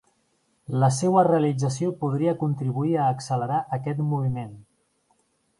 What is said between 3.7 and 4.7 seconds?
aquest moviment.